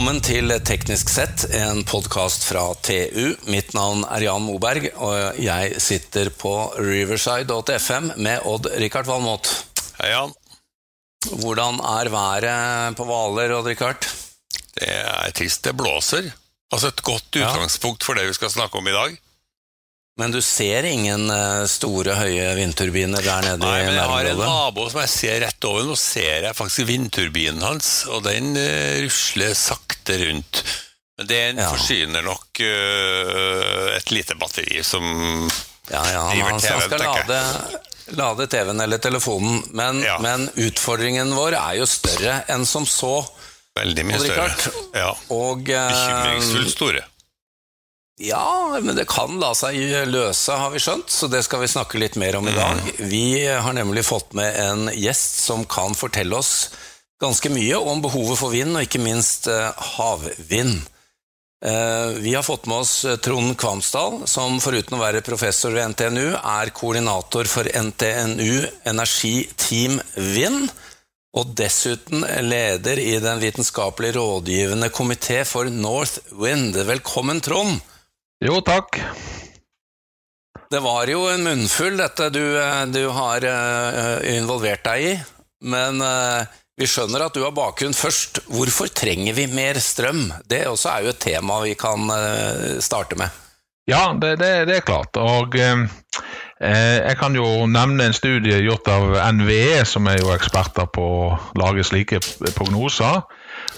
[0.00, 3.34] Velkommen til Teknisk sett, en podkast fra TU.
[3.52, 9.50] Mitt navn er Jan Moberg, og jeg sitter på riverside.fm med Odd-Rikard Valmot.
[9.98, 10.32] Hei, Jan.
[11.42, 14.08] Hvordan er været på Hvaler, Odd-Rikard?
[14.78, 15.66] Det er trist.
[15.68, 16.32] Det blåser.
[16.72, 19.20] Altså et godt utgangspunkt for det vi skal snakke om i dag.
[20.20, 24.26] Men du ser ingen eh, store, høye vindturbiner der nede Nei, i men jeg har
[24.28, 24.50] en nærområdet?
[24.52, 25.86] nabo som jeg ser rett over.
[25.88, 30.60] Nå ser jeg faktisk vindturbinen hans, og den eh, rusler sakte rundt.
[31.20, 31.70] Men den Ja.
[31.72, 35.04] forsyner nok uh, et lite batteri som
[35.90, 37.80] Ja, ja, driver han, han TV-en, skal tenker lade,
[38.20, 40.18] lade TV-en eller telefonen, men, Ja.
[40.24, 43.12] men utfordringen vår er jo større enn som så.
[43.76, 44.72] Veldig mye større.
[44.96, 45.10] Ja.
[45.36, 47.04] Og Bekymringsfullt store.
[48.20, 49.78] Ja, men det kan la seg
[50.10, 52.82] løse, har vi skjønt, så det skal vi snakke litt mer om i dag.
[53.08, 56.68] Vi har nemlig fått med en gjest som kan fortelle oss
[57.20, 60.82] ganske mye om behovet for vind, og ikke minst eh, havvind.
[61.64, 65.94] Eh, Vi har fått med oss eh, Trond Kvamsdal, som foruten å være professor ved
[65.94, 70.68] NTNU, er koordinator for NTNU Energiteam Vind,
[71.36, 76.76] og dessuten leder i den vitenskapelige rådgivende komité for North Wind.
[76.88, 77.80] Velkommen, Trond!
[78.40, 78.96] Jo, takk.
[80.70, 85.12] Det var jo en munnfull, dette du, eh, du har eh, involvert deg i.
[85.68, 86.46] Men eh,
[86.80, 88.46] vi skjønner at du har bakgrunn først.
[88.48, 90.30] Hvorfor trenger vi mer strøm?
[90.48, 92.08] Det også er jo et tema vi kan
[92.80, 93.28] starte med.
[93.90, 95.20] Ja, det, det, det er klart.
[95.20, 95.84] Og eh,
[96.62, 101.36] jeg kan jo nevne en studie gjort av NVE, som er jo eksperter på å
[101.60, 102.22] lage slike
[102.56, 103.20] prognoser.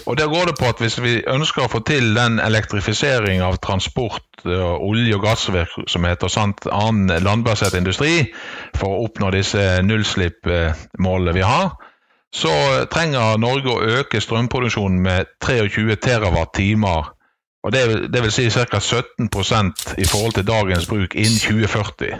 [0.05, 3.57] Og Der går det på at hvis vi ønsker å få til den elektrifisering av
[3.63, 8.33] transport, eh, olje- og gassvirksomhet og sant, annen landbasert industri
[8.75, 11.75] for å oppnå disse nullslippmålene vi har,
[12.33, 12.51] så
[12.91, 17.11] trenger Norge å øke strømproduksjonen med 23 terawatt-timer.
[17.63, 18.79] Og det, det vil si ca.
[18.79, 22.17] 17% i forhold til dagens bruk innen 2040.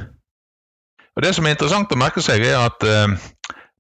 [1.16, 3.18] Og Det som er interessant å merke seg, er at eh,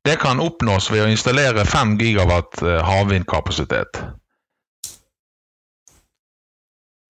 [0.03, 4.01] det kan oppnås ved å installere 5 gigawatt eh, havvindkapasitet.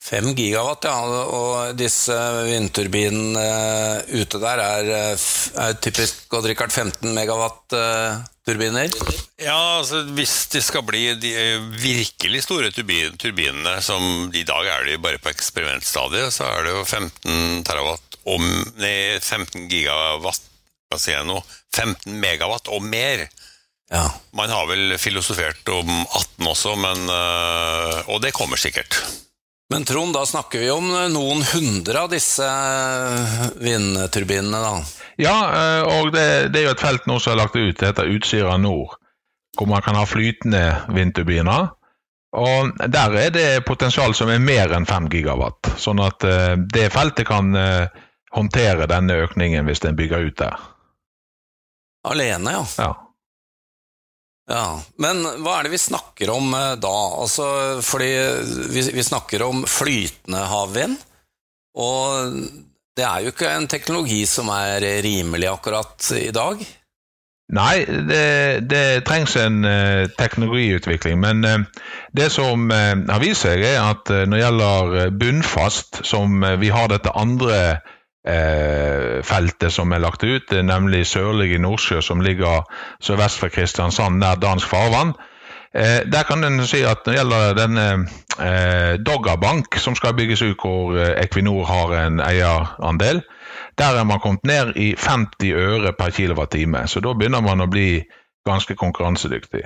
[0.04, 1.24] 5 gigawatt, ja.
[1.34, 2.16] Og disse
[2.46, 5.26] vindturbinene eh, ute der er, eh,
[5.66, 8.94] er typisk Odd-Rikard 15 megawatt-turbiner.
[9.42, 11.34] Ja, altså Hvis det skal bli de
[11.82, 16.78] virkelig store turbin, turbinene, som i dag er de bare på eksperimentstadiet, så er det
[16.78, 18.44] jo 15 terawatt om
[18.78, 20.53] Nei, 15 gigawatt,
[20.94, 21.42] hva sier jeg nå?
[21.76, 23.26] 15 megawatt og mer.
[23.92, 24.06] Ja.
[24.38, 28.98] Man har vel filosofert om 18 også, men øh, Og det kommer sikkert.
[29.74, 35.04] Men Trond, da snakker vi om eh, noen hundre av disse eh, vindturbinene, da.
[35.22, 37.90] Ja, eh, og det, det er jo et felt nå som er lagt ut, det
[37.90, 38.98] heter Utsira Nord,
[39.58, 40.62] hvor man kan ha flytende
[40.94, 41.72] vindturbiner.
[42.34, 46.90] Og Der er det potensial som er mer enn 5 gigawatt, sånn at eh, det
[46.94, 47.90] feltet kan eh,
[48.34, 50.70] håndtere denne økningen hvis en bygger ut der.
[52.04, 52.66] Alene, ja.
[52.78, 52.92] Ja.
[54.50, 56.98] Ja, Men hva er det vi snakker om eh, da?
[57.24, 57.48] Altså,
[57.84, 58.12] fordi
[58.74, 60.98] vi, vi snakker om flytende havvind,
[61.80, 62.40] og
[62.94, 66.60] det er jo ikke en teknologi som er rimelig akkurat i dag.
[67.54, 71.18] Nei, det, det trengs en eh, teknologiutvikling.
[71.24, 76.72] Men eh, det som har vist seg, er at når det gjelder bunnfast, som vi
[76.74, 77.80] har dette andre
[78.24, 82.64] feltet som er lagt ut, eh, nemlig sørlige Nordsjø, som ligger
[83.04, 85.14] sørvest for Kristiansand, nær dansk farvann.
[85.76, 87.86] Eh, der kan en si at når det gjelder denne
[88.40, 93.24] eh, Doggerbank, som skal bygges ut hvor eh, Equinor har en eierandel,
[93.78, 96.88] der er man kommet ned i 50 øre per kilowattime.
[96.88, 98.04] Så da begynner man å bli
[98.46, 99.64] ganske konkurransedyktig.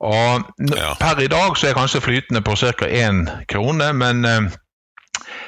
[0.00, 0.42] Og
[0.76, 0.94] Ja.
[1.00, 2.86] Per i dag så er kanskje flytende på ca.
[2.86, 4.50] 1 krone, men eh,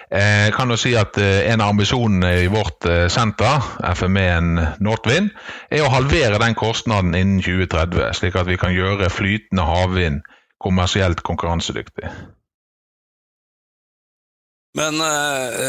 [0.08, 3.60] jeg kan jo si at eh, en av ambisjonene i vårt eh, senter,
[3.94, 4.54] FME-en
[4.84, 5.30] Northwind,
[5.70, 10.26] er å halvere den kostnaden innen 2030, slik at vi kan gjøre flytende havvind
[10.58, 12.10] kommersielt konkurransedyktig.
[14.78, 15.00] Men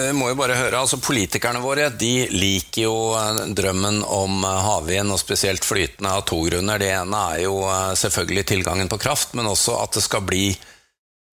[0.10, 4.62] vi må jo bare høre, altså politikerne våre de liker jo eh, drømmen om eh,
[4.66, 6.82] havvind, og spesielt flytende av to grunner.
[6.82, 10.50] Det ene er jo eh, selvfølgelig tilgangen på kraft, men også at det skal bli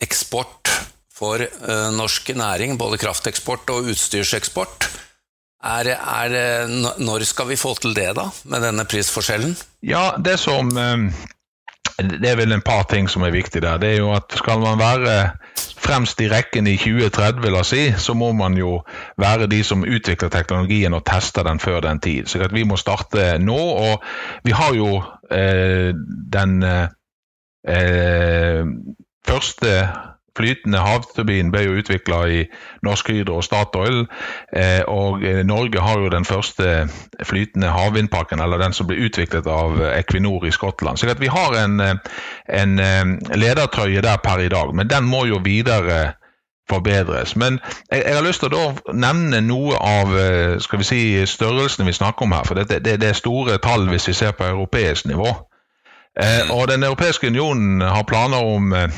[0.03, 0.71] eksport
[1.17, 4.89] for eh, norsk næring, både krafteksport og utstyrseksport.
[5.65, 6.69] Er, er, eh,
[7.01, 9.57] når skal vi få til det, da, med denne prisforskjellen?
[9.83, 11.09] Ja, det som eh,
[11.97, 13.79] Det er vel en par ting som er viktig der.
[13.81, 15.33] Det er jo at skal man være
[15.87, 18.83] fremst i rekken i 2030, vil jeg si, så må man jo
[19.17, 22.27] være de som utvikler teknologien og tester den før den tid.
[22.27, 23.57] Så vi må starte nå.
[23.57, 24.05] Og
[24.45, 25.95] vi har jo eh,
[26.33, 28.61] den eh,
[29.27, 29.73] første
[30.37, 32.43] flytende havturbin ble jo utvikla i
[32.87, 34.05] Norsk Hydro og Statoil.
[34.53, 36.89] Eh, og Norge har jo den første
[37.25, 40.99] flytende havvindparken, eller den som ble utviklet av Equinor i Skottland.
[40.99, 42.77] Så vi har en, en
[43.35, 46.13] ledertrøye der per i dag, men den må jo videre
[46.71, 47.37] forbedres.
[47.37, 47.61] Men
[47.91, 50.15] jeg, jeg, har lyst til å nevne noe av
[50.61, 52.49] skal vi si, størrelsene vi snakker om her.
[52.49, 55.35] For det, det, det er store tall hvis vi ser på europeisk nivå.
[56.23, 58.89] Eh, og Den europeiske unionen har planer om eh,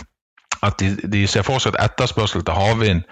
[0.62, 3.02] at de, de ser for seg at etterspørsel til havvind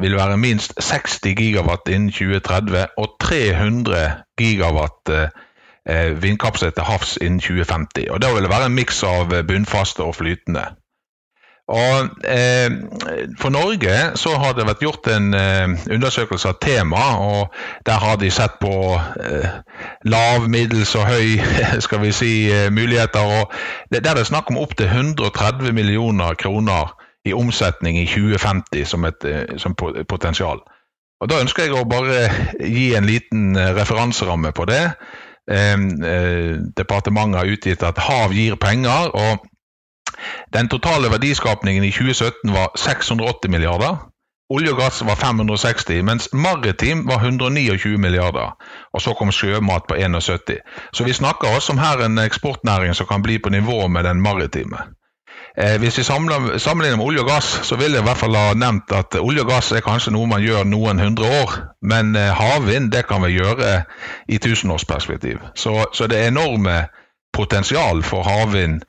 [0.00, 7.40] vil være minst 60 gigawatt innen 2030 og 300 gigawatt eh, vindkapasitet til havs innen
[7.40, 8.10] 2050.
[8.10, 10.66] Og Da vil det være en miks av bunnfaste og flytende.
[11.70, 12.70] Og eh,
[13.38, 17.54] For Norge så har det vært gjort en eh, undersøkelse av tema, og
[17.86, 19.60] der har de sett på eh,
[20.10, 21.38] lav, middels og høy
[21.86, 23.22] skal vi si, eh, muligheter.
[23.22, 23.54] og
[23.92, 26.90] det, Der er det snakk om opptil 130 millioner kroner
[27.24, 29.76] i omsetning i 2050 som et eh, som
[30.08, 30.64] potensial.
[31.20, 32.26] Og Da ønsker jeg å bare
[32.64, 34.84] gi en liten eh, referanseramme på det.
[36.76, 39.10] departementet har utgitt at hav gir penger.
[39.14, 39.49] og
[40.54, 43.96] den totale verdiskapningen i 2017 var 680 milliarder.
[44.50, 48.56] Olje og gass var 560, mens maritim var 129 milliarder.
[48.92, 50.58] Og så kom sjømat på 71.
[50.92, 54.20] Så vi snakker også om her en eksportnæring som kan bli på nivå med den
[54.20, 54.76] maritime.
[55.58, 58.54] Eh, hvis vi sammenligner med olje og gass, så vil jeg i hvert fall ha
[58.54, 62.34] nevnt at olje og gass er kanskje noe man gjør noen hundre år, men eh,
[62.34, 63.82] havvind det kan vi gjøre
[64.28, 65.38] i tusenårsperspektiv.
[65.54, 66.88] Så, så det er enorme
[67.32, 68.82] potensial for havvind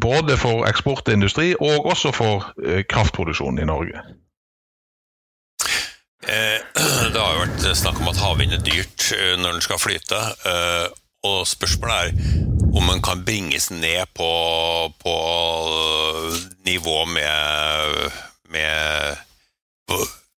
[0.00, 4.04] både for eksportindustri og også for eh, kraftproduksjonen i Norge.
[6.24, 6.60] Eh,
[7.12, 9.10] det har jo vært snakk om at havvind er dyrt
[9.42, 10.22] når den skal flyte.
[11.26, 14.30] Og spørsmålet er om den kan bringes ned på,
[15.00, 15.14] på
[16.66, 18.10] nivå med,
[18.52, 19.16] med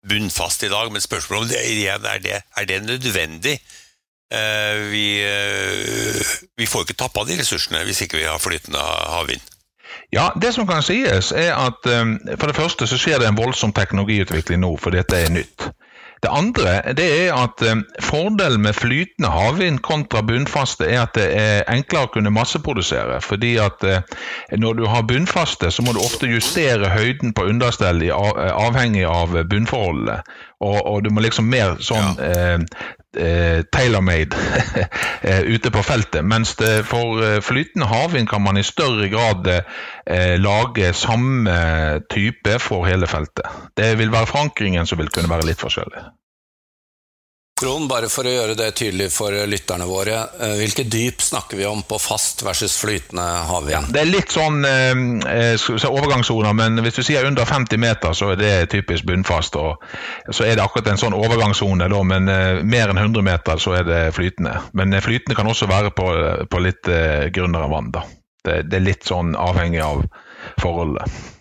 [0.08, 0.92] bunnfast i dag.
[0.92, 3.58] Men spørsmålet om det, er, det, er det nødvendig?
[4.30, 6.26] Eh, vi, eh,
[6.56, 8.82] vi får ikke tappa de ressursene hvis ikke vi har flytende
[9.14, 9.40] havvind.
[10.12, 13.40] Ja, Det som kan sies, er at um, for det første så skjer det en
[13.40, 15.70] voldsom teknologiutvikling nå, for dette er nytt.
[16.18, 17.62] Det andre det er at
[18.02, 23.20] fordelen med flytende havvind kontra bunnfaste er at det er enklere å kunne masseprodusere.
[23.22, 23.84] fordi at
[24.50, 30.22] når du har bunnfaste, så må du ofte justere høyden på understell avhengig av bunnforholdene.
[30.58, 32.56] Og, og, du må liksom mer sånn ja.
[32.58, 34.36] uh, eh, tailor-made
[35.22, 36.24] eh, ute på feltet.
[36.24, 41.58] Mens det for eh, flytende havvind kan man i større grad eh, lage samme
[42.10, 43.46] type for hele feltet.
[43.76, 46.08] Det vil være forankringen som vil kunne være litt forskjellig.
[47.58, 50.20] Trond, bare for å gjøre det tydelig for lytterne våre.
[50.38, 53.88] Eh, hvilke dyp snakker vi om på fast versus flytende havvind?
[53.88, 54.92] Ja, det er litt sånn eh,
[55.26, 59.56] eh overgangssoner, men hvis du sier under 50 meter, så er det typisk bunnfast.
[59.58, 59.82] og
[60.30, 63.88] Så er det akkurat en sånn overgangssone, men eh, mer enn 100 meter så er
[63.88, 64.54] det flytende.
[64.78, 66.06] Men eh, flytende kan også være på,
[66.50, 67.90] på litt eh, grunnere vann.
[67.90, 68.06] da.
[68.44, 70.06] Det, det er litt sånn avhengig av
[70.62, 71.37] forholdet.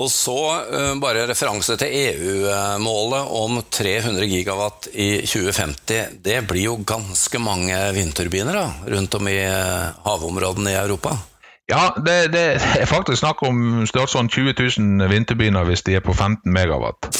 [0.00, 0.36] Og så
[0.72, 6.20] uh, bare referanse til EU-målet om 300 gigawatt i 2050.
[6.24, 11.18] Det blir jo ganske mange vindturbiner da, rundt om i uh, havområdene i Europa?
[11.70, 12.44] Ja, det, det
[12.80, 17.12] er faktisk snakk om størrelsesorden 20 000 vindturbiner hvis de er på 15 megawatt.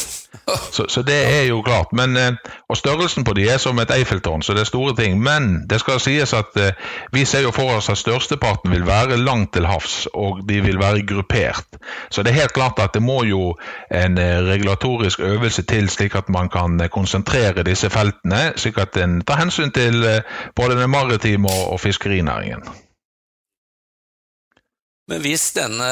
[0.73, 1.93] Så, så, det er jo klart.
[1.93, 2.33] Men, eh,
[2.69, 5.21] og størrelsen på de er som et Eiffeltårn, så det er store ting.
[5.23, 6.73] Men det skal sies at eh,
[7.13, 10.79] vi ser jo for oss at størsteparten vil være langt til havs, og de vil
[10.81, 11.79] være gruppert.
[12.11, 13.55] Så det er helt klart at det må jo
[13.95, 19.21] en eh, regulatorisk øvelse til, slik at man kan konsentrere disse feltene, slik at en
[19.25, 20.05] tar hensyn til
[20.57, 22.90] både den maritime og, fiskerinæringen.
[25.11, 25.87] Men hvis denne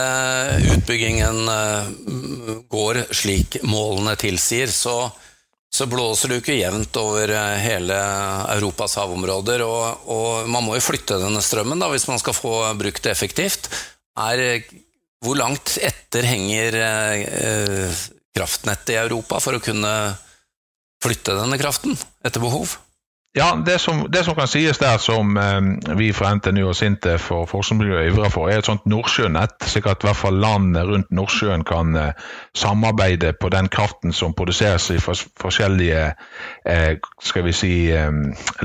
[0.76, 1.88] utbyggingen eh,
[2.70, 5.08] går slik målene tilsier, så,
[5.74, 7.96] så blåser det jo ikke jevnt over eh, hele
[8.54, 9.64] Europas havområder.
[9.66, 13.16] Og, og, man må jo flytte denne strømmen da, hvis man skal få brukt det
[13.16, 13.66] effektivt.
[14.22, 14.62] Er,
[15.24, 18.02] hvor langt etter henger eh,
[18.38, 19.94] kraftnettet i Europa for å kunne
[21.02, 22.78] flytte denne kraften etter behov?
[23.38, 27.28] Ja, det som, det som, kan sies der, som eh, vi fra NTNU og Sintef
[27.30, 31.12] og forskningsmiljøet ivrer for, er et sånt nordsjønett, slik at i hvert fall landene rundt
[31.14, 32.24] Nordsjøen kan eh,
[32.58, 36.00] samarbeide på den kraften som produseres i for, forskjellige
[36.66, 38.10] eh, skal vi si, eh,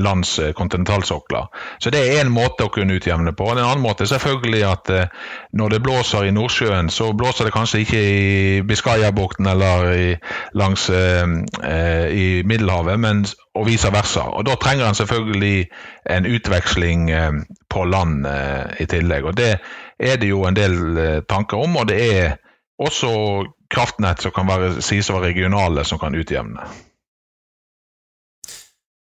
[0.02, 1.46] lands eh, kontinentalsokler.
[1.78, 3.52] Så det er én måte å kunne utjevne på.
[3.52, 7.54] En annen måte er selvfølgelig at eh, når det blåser i Nordsjøen, så blåser det
[7.54, 10.12] kanskje ikke i Biscayabukten eller i,
[10.58, 13.22] langs i Middelhavet, men
[13.54, 14.28] og vice versa.
[14.34, 15.68] Og Da trenger en selvfølgelig
[16.10, 19.24] en utveksling eh, på land eh, i tillegg.
[19.24, 19.58] og Det
[19.98, 22.34] er det jo en del eh, tanker om, og det er
[22.78, 26.66] også kraftnett som kan være, sies å være regionale, som kan utjevne.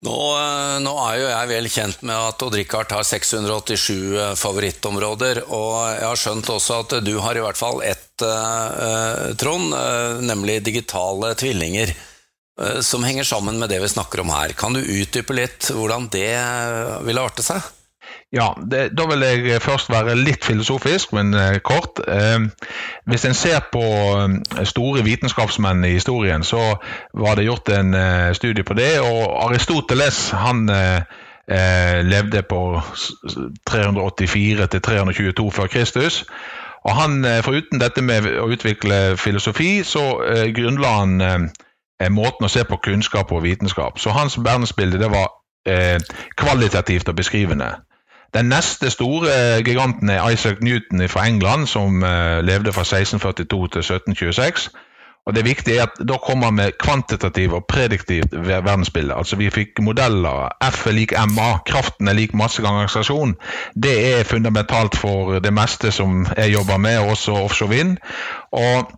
[0.03, 0.19] Nå,
[0.83, 5.75] nå, er jo jeg vel kjent med at Odd Rikard har 687 eh, favorittområder, og
[5.95, 9.73] jeg har skjønt også at du har i hvert fall ett, Trond,
[10.23, 11.91] nemlig digitale tvillinger,
[12.85, 14.53] som henger sammen med det vi snakker om her.
[14.53, 16.35] Kan du utdype litt hvordan det
[17.07, 17.65] ville arte seg?
[18.33, 22.01] Ja, det, Da vil jeg først være litt filosofisk, men eh, kort.
[22.09, 22.39] Eh,
[23.05, 26.77] hvis en ser på eh, store vitenskapsmenn i historien, så
[27.15, 29.01] var det gjort en eh, studie på det.
[29.01, 31.03] og Aristoteles han eh,
[31.49, 32.81] eh, levde på
[33.69, 36.25] 384 til 322 før Kristus.
[36.85, 40.17] Og han, Foruten dette med å utvikle filosofi, så
[40.51, 41.13] grunnla han
[42.11, 43.99] måten å se på kunnskap og vitenskap.
[43.99, 45.31] Så hans verdensbilde det var
[46.35, 47.69] kvalitativt og beskrivende.
[48.35, 53.79] Den neste store giganten er Isaac Newton fra England, som eh, levde fra 1642 til
[53.79, 54.71] 1726.
[55.27, 59.15] Og Det viktige er at da kommer han med kvantitativ og prediktivt verdensbilde.
[59.15, 60.49] Altså Vi fikk modeller.
[60.71, 63.37] F er lik MA, kraften er lik masse ganger akselerasjon.
[63.83, 67.97] Det er fundamentalt for det meste som jeg jobber med, også offshore vind.
[68.53, 68.91] Og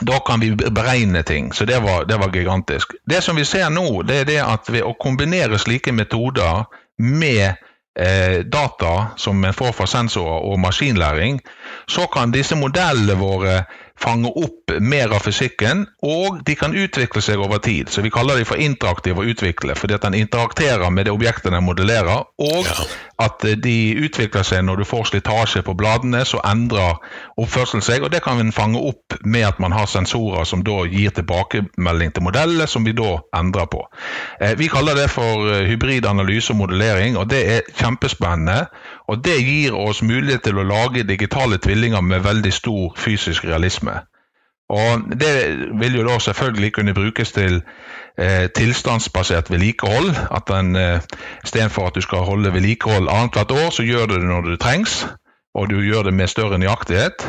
[0.00, 1.52] da kan vi beregne ting.
[1.52, 2.92] Så det var, det var gigantisk.
[3.04, 6.64] Det som vi ser nå, det er det at ved å kombinere slike metoder
[7.00, 7.56] med
[7.98, 11.40] eh, data som en får fra sensorer og maskinlæring,
[11.88, 13.62] så kan disse modellene våre
[14.00, 17.90] fange opp mer av fysikken, og de kan utvikle seg over tid.
[17.92, 21.52] Så Vi kaller de for interaktive å utvikle, fordi at den interakterer med det objektet
[21.52, 22.86] den modellerer, og ja.
[23.20, 26.96] at de utvikler seg når du får slitasje på bladene, så endrer
[27.36, 28.04] oppførselen seg.
[28.04, 32.14] og Det kan vi fange opp med at man har sensorer som da gir tilbakemelding
[32.14, 33.84] til modellene, som vi da endrer på.
[34.40, 38.70] Eh, vi kaller det for eh, hybrid analyse og modellering, og det er kjempespennende.
[39.10, 43.96] Og Det gir oss mulighet til å lage digitale tvillinger med veldig stor fysisk realisme.
[44.70, 45.34] Og Det
[45.80, 47.62] vil jo da selvfølgelig kunne brukes til
[48.18, 50.14] eh, tilstandsbasert vedlikehold.
[50.30, 51.00] At en eh,
[51.44, 55.06] istedenfor at du skal holde vedlikehold annethvert år, så gjør du det når det trengs.
[55.54, 57.26] Og du gjør det med større nøyaktighet.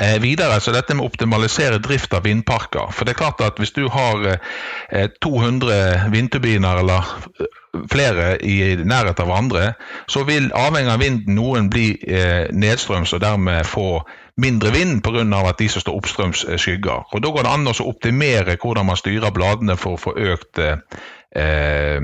[0.00, 2.90] Eh, videre så dette med å optimalisere drift av vindparker.
[2.92, 7.04] For det er klart at Hvis du har eh, 200 vindturbiner eller
[7.40, 7.52] eh,
[7.90, 9.72] flere i nærhet av hverandre,
[10.08, 13.88] så vil avhengig av vinden noen bli eh, nedstrøms og dermed få
[14.36, 15.24] mindre vind pga.
[15.48, 17.04] at de som står oppstrøms, eh, skygger.
[17.12, 20.58] Og Da går det an å optimere hvordan man styrer bladene for å få økt
[20.58, 22.00] eh,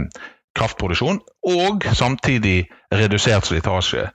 [0.54, 4.10] kraftproduksjon, og samtidig redusert slitasje.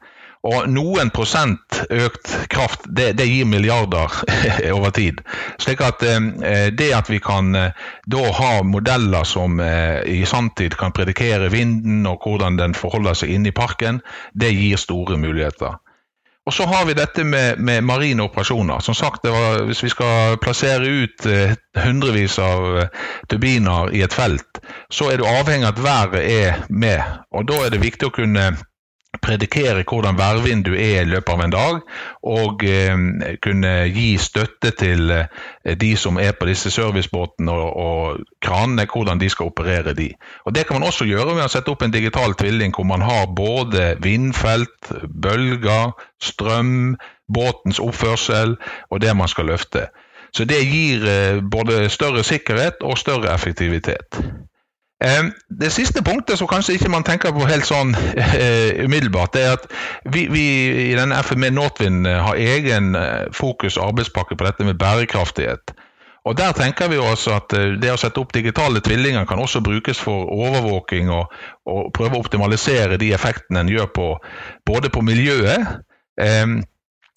[0.47, 4.13] Og noen prosent økt kraft, det, det gir milliarder
[4.77, 5.23] over tid.
[5.61, 10.77] Slik at eh, det at vi kan eh, da ha modeller som eh, i sanntid
[10.77, 14.01] kan predikere vinden og hvordan den forholder seg inne i parken,
[14.33, 15.81] det gir store muligheter.
[16.47, 18.79] Og Så har vi dette med, med marine operasjoner.
[18.79, 21.51] Som sagt, var, Hvis vi skal plassere ut eh,
[21.83, 22.87] hundrevis av eh,
[23.27, 27.03] turbiner i et felt, så er du avhengig av at været er med.
[27.35, 28.45] Og Da er det viktig å kunne
[29.21, 31.79] predikere hvordan værvindu er i løpet av en dag,
[32.23, 32.93] og eh,
[33.43, 39.29] kunne gi støtte til eh, de som er på disse servicebåtene og, kranene, hvordan de
[39.29, 40.11] skal operere de.
[40.45, 43.01] Og Det kan man også gjøre ved å sette opp en digital tvilling hvor man
[43.01, 46.97] har både vindfelt, bølger, strøm,
[47.27, 48.55] båtens oppførsel
[48.89, 49.87] og det man skal løfte.
[50.31, 54.19] Så det gir eh, både større sikkerhet og større effektivitet.
[54.97, 59.51] Det siste punktet som kanskje ikke man tenker på helt sånn uh, umiddelbart, det er
[59.59, 59.67] at
[60.09, 60.45] vi, vi
[60.87, 65.75] i denne FME Northwind eh, har egen uh, fokus og arbeidspakke på dette med bærekraftighet.
[66.27, 70.01] Og Der tenker vi også at det å sette opp digitale tvillinger kan også brukes
[70.01, 71.29] for overvåking og,
[71.69, 74.07] og prøve å optimalisere de effektene en gjør på
[74.67, 75.77] både på miljøet,
[76.19, 76.63] um, Eh,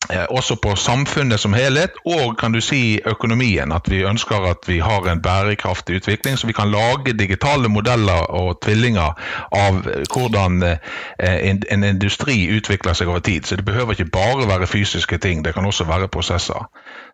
[0.08, 3.72] også på samfunnet som helhet, og kan du si økonomien.
[3.72, 8.30] At vi ønsker at vi har en bærekraftig utvikling, så vi kan lage digitale modeller
[8.30, 9.12] og tvillinger
[9.52, 13.46] av hvordan eh, en industri utvikler seg over tid.
[13.46, 16.66] Så det behøver ikke bare være fysiske ting, det kan også være prosesser.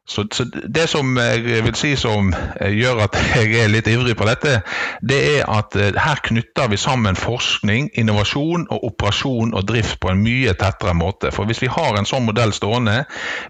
[0.08, 4.14] Så, så, Det som jeg vil si som eh, gjør at jeg er litt ivrig
[4.16, 4.60] på dette,
[5.02, 10.12] det er at eh, her knytter vi sammen forskning, innovasjon og operasjon og drift på
[10.12, 11.32] en mye tettere måte.
[11.34, 13.04] For Hvis vi har en sånn modell stående,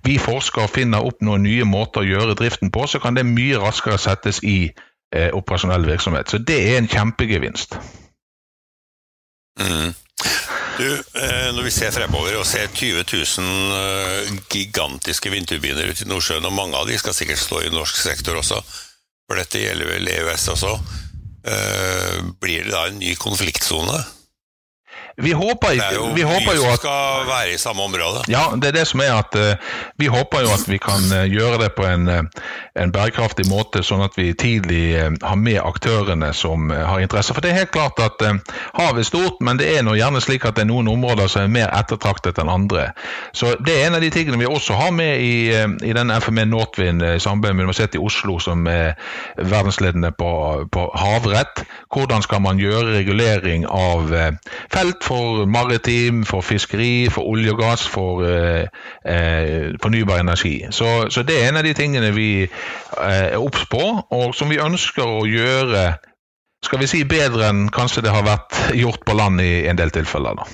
[0.04, 3.28] vi forsker og finner opp noen nye måter å gjøre driften på, så kan det
[3.28, 4.72] mye raskere settes i
[5.12, 6.32] eh, operasjonell virksomhet.
[6.32, 7.76] Så det er en kjempegevinst.
[9.60, 9.92] Mm.
[10.76, 16.10] Du, eh, Når vi ser fremover og ser 20 000 eh, gigantiske vindturbiner ute i
[16.10, 18.60] Nordsjøen, og mange av de skal sikkert stå i norsk sektor også,
[19.24, 20.74] for dette gjelder vel EØS også,
[21.48, 24.02] eh, blir det da en ny konfliktsone?
[25.18, 28.24] Vi håper, Det er jo vi håper mye jo som skal være i samme område.
[28.28, 29.56] ja, det er det som er at eh,
[29.96, 32.22] vi håper jo at vi kan eh, gjøre det på en, eh,
[32.76, 34.82] en bærekraftig måte, sånn at vi tidlig
[35.22, 37.32] har med aktørene som har interesse.
[37.32, 38.20] For det er helt klart at
[38.76, 41.46] havet er stort, men det er nå gjerne slik at det er noen områder som
[41.46, 42.90] er mer ettertraktet enn andre.
[43.32, 45.48] Så det er en av de tingene vi også har med i,
[45.88, 49.00] i den FME Northwind i samarbeid med Universitetet i Oslo, som er
[49.40, 50.30] verdensledende på,
[50.68, 51.64] på havrett.
[51.88, 54.12] Hvordan skal man gjøre regulering av
[54.72, 58.66] felt for maritim, for fiskeri, for olje og gass, for eh,
[59.06, 60.58] eh, fornybar energi.
[60.74, 62.50] Så, så det er en av de tingene vi eh,
[63.06, 65.88] er obs på, og som vi ønsker å gjøre
[66.66, 69.92] skal vi si bedre enn kanskje det har vært gjort på land i en del
[69.94, 70.40] tilfeller.
[70.40, 70.46] da.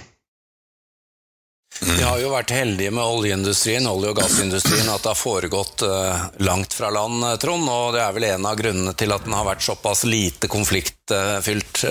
[1.83, 6.27] Vi har jo vært heldige med oljeindustrien, olje- og gassindustrien, at det har foregått eh,
[6.45, 7.65] langt fra land, eh, Trond.
[7.65, 11.87] Og det er vel en av grunnene til at den har vært såpass lite konfliktfylt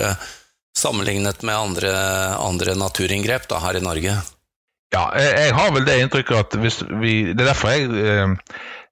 [0.82, 1.94] sammenlignet med andre,
[2.42, 4.18] andre naturinngrep da, her i Norge.
[4.92, 8.34] Ja, jeg, har vel det inntrykket at hvis vi Det er derfor jeg eh,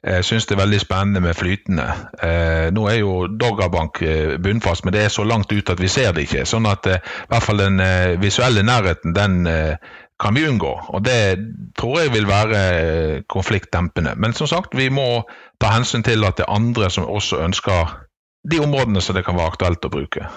[0.00, 1.84] jeg syns det er veldig spennende med flytende.
[2.24, 5.90] Eh, nå er jo Doggerbank eh, bunnfast, men det er så langt ut at vi
[5.92, 6.46] ser det ikke.
[6.48, 9.76] Sånn at eh, i hvert fall den eh, visuelle nærheten, den eh,
[10.20, 10.72] kan vi unngå.
[10.96, 11.20] Og det
[11.76, 14.16] tror jeg vil være eh, konfliktdempende.
[14.16, 15.26] Men som sagt, vi må
[15.60, 17.92] ta hensyn til at det er andre som også ønsker
[18.48, 20.32] de områdene som det kan være aktuelt å bruke.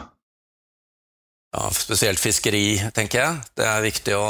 [1.54, 3.42] Ja, spesielt fiskeri, tenker jeg.
[3.60, 4.24] Det er viktig å,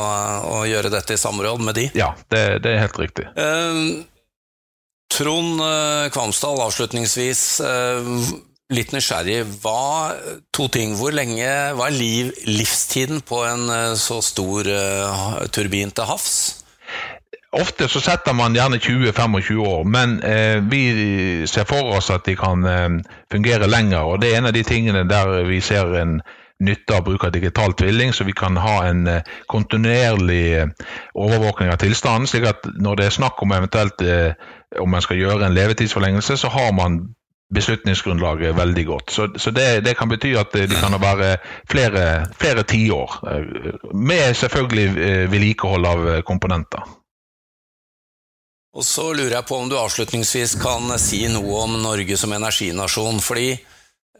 [0.57, 1.85] å gjøre dette i samråd med de.
[1.95, 3.29] Ja, det, det er helt riktig.
[3.39, 3.77] Eh,
[5.13, 7.43] Trond eh, Kvamsdal, avslutningsvis.
[7.63, 8.09] eh,
[8.73, 9.37] litt nysgjerrig.
[9.63, 10.11] Hva,
[10.55, 10.97] to ting.
[10.99, 16.35] Hvor lenge, hva er liv, livstiden på en så stor eh, turbin til havs?
[17.53, 22.33] Ofte så setter man gjerne 20-25 år, men eh, vi ser for oss at de
[22.39, 22.87] kan eh,
[23.31, 24.07] fungere lenger.
[24.09, 26.17] og Det er en av de tingene der vi ser en
[26.65, 30.67] nytte av bruk av digital tvilling, så vi kan ha en eh, kontinuerlig eh,
[31.13, 32.27] overvåkning av tilstanden.
[32.27, 34.33] slik at når det er snakk om eventuelt eh,
[34.79, 37.13] om man skal gjøre en levetidsforlengelse, så har man
[37.53, 39.11] beslutningsgrunnlaget veldig godt.
[39.11, 41.35] Så, så det, det, kan bety at de kan være
[41.69, 43.19] flere, flere tiår,
[43.93, 46.83] med selvfølgelig eh, vedlikehold av komponenter.
[48.73, 53.21] Og så lurer jeg på om du avslutningsvis kan si noe om Norge som energinasjon.
[53.21, 53.51] fordi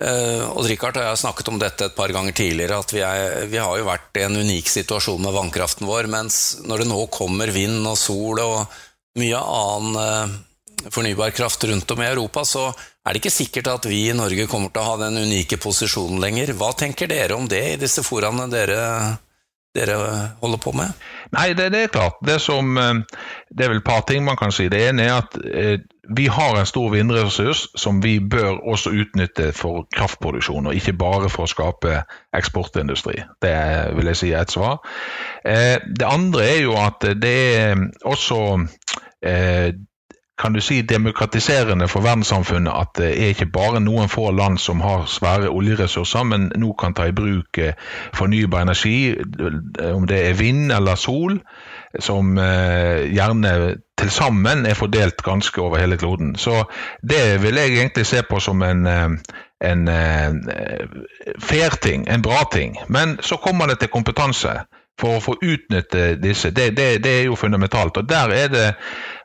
[0.02, 3.04] eh, Odd Rikard og jeg har snakket om dette et par ganger tidligere, at vi,
[3.06, 6.90] er, vi, har jo vært i en unik situasjon med vannkraften vår, mens når det
[6.92, 8.82] nå kommer vind og sol og
[9.20, 12.72] mye annen uh, fornybar kraft rundt om i Europa, så
[13.06, 16.22] er det ikke sikkert at vi i Norge kommer til å ha den unike posisjonen
[16.24, 16.56] lenger.
[16.58, 18.80] Hva tenker dere om det i disse foraene dere,
[19.76, 19.98] dere
[20.42, 21.04] holder på med?
[21.36, 22.18] Nei, det, det, er klart.
[22.26, 24.70] Det, som, det er vel et par ting man kan si.
[24.72, 25.78] Det ene er at eh,
[26.10, 31.30] vi har en stor vindressurs som vi bør også utnytte for kraftproduksjon, og ikke bare
[31.32, 32.02] for å skape
[32.36, 33.22] eksportindustri.
[33.42, 33.56] Det
[33.96, 34.82] vil jeg si er et svar.
[35.46, 38.42] Eh, det andre er jo at det er også
[39.24, 39.72] eh,
[40.42, 44.82] kan du si demokratiserende for verdenssamfunnet at det er ikke bare noen få land som
[44.82, 47.60] har svære oljeressurser, men nå kan ta i bruk
[48.18, 49.14] fornybar energi,
[49.94, 51.38] om det er vind eller sol,
[52.00, 53.54] som gjerne
[53.98, 56.36] til sammen er fordelt ganske over hele kloden.
[56.36, 56.64] Så
[57.02, 58.88] det vil jeg egentlig se på som en,
[59.62, 59.90] en
[61.40, 62.78] fair ting, en bra ting.
[62.88, 64.64] Men så kommer det til kompetanse
[65.00, 66.52] for å få utnytte disse.
[66.54, 67.98] Det, det, det, er jo fundamentalt.
[67.98, 68.68] Og Der er det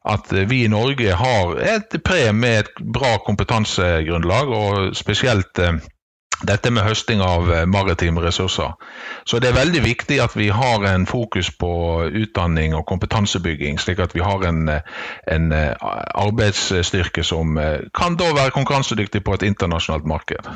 [0.09, 5.61] at vi i Norge har et pre med et bra kompetansegrunnlag, og spesielt
[6.49, 8.77] dette med høsting av maritime ressurser.
[9.27, 11.73] Så det er veldig viktig at vi har en fokus på
[12.07, 14.71] utdanning og kompetansebygging, slik at vi har en,
[15.27, 17.59] en arbeidsstyrke som
[17.91, 20.47] kan da være konkurransedyktig på et internasjonalt marked.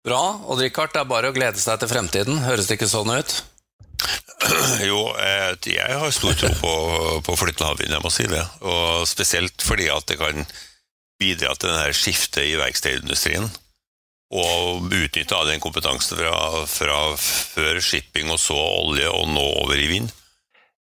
[0.00, 0.40] Bra.
[0.48, 2.40] Odd Rikard, det er bare å glede seg til fremtiden.
[2.46, 3.34] Høres det ikke sånn ut?
[4.88, 5.00] Jo,
[5.66, 6.74] jeg har stor tro på,
[7.26, 8.42] på flytende havvind, jeg må si det.
[8.64, 10.44] Og spesielt fordi at det kan
[11.20, 13.50] bidra til denne skiftet i verkstedindustrien.
[14.30, 19.76] Og utnytte av den kompetansen fra, fra, før shipping og så olje, og nå over
[19.76, 20.12] i vind.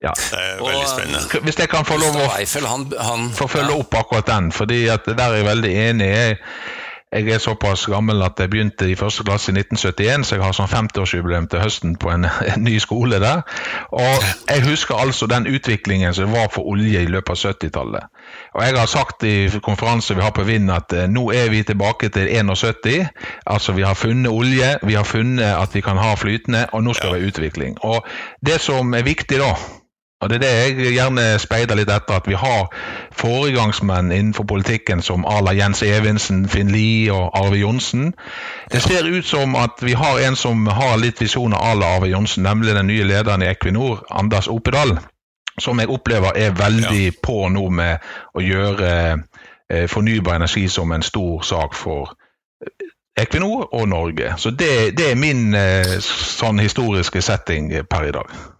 [0.03, 0.11] Ja.
[0.17, 1.43] Det er veldig Og, spennende.
[1.45, 5.37] Hvis jeg kan få lov å han, han følge opp akkurat den, fordi der er
[5.39, 6.09] jeg veldig enig.
[6.09, 6.39] Jeg,
[7.15, 10.55] jeg er såpass gammel at jeg begynte i første klasse i 1971, så jeg har
[10.57, 13.45] sånn 50-årsjubileum til høsten på en, en, ny skole der.
[13.95, 18.11] Og jeg husker altså den utviklingen som var for olje i løpet av 70-tallet.
[18.57, 21.63] Og jeg har sagt i konferanser vi har på Vind at eh, nå er vi
[21.63, 23.07] tilbake til 71.
[23.45, 26.93] Altså vi har funnet olje, vi har funnet at vi kan ha flytende, og nå
[26.93, 27.79] skal det være utvikling.
[27.85, 28.05] Og
[28.45, 29.53] det som er viktig da,
[30.21, 32.69] Og Det er det jeg gjerne speider litt etter, at vi har
[33.13, 38.13] foregangsmenn innenfor politikken som à la Jens Evensen, Finn Lie og Arve Johnsen.
[38.71, 42.07] Det ser ut som at vi har en som har litt visjoner à la Arve
[42.07, 44.97] Johnsen, nemlig den nye lederen i Equinor, Anders Opedal.
[45.59, 47.11] Som jeg opplever er veldig ja.
[47.23, 47.97] på nå med
[48.33, 48.89] å gjøre
[49.69, 52.15] eh, fornybar energi som en stor sak for
[53.19, 54.33] Equinor og Norge.
[54.37, 58.54] Så det, det er min eh, sånn historiske setting per i dag.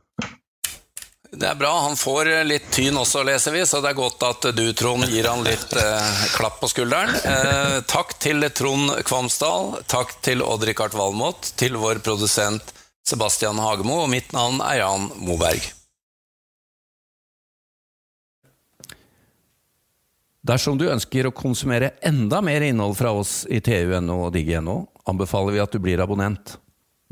[1.36, 1.72] Det er bra.
[1.80, 5.28] Han får litt tyn også, leser vi, så det er godt at du, Trond, gir
[5.28, 7.12] han litt eh, klapp på skulderen.
[7.12, 12.72] Eh, takk til Trond Kvamsdal, takk til Odd-Rikard Valmot, til vår produsent
[13.06, 15.72] Sebastian Hagemo, og mitt navn er Jan Moberg.
[20.46, 25.58] Dersom du ønsker å konsumere enda mer innhold fra oss i TU.no og digg.no, anbefaler
[25.58, 26.60] vi at du blir abonnent.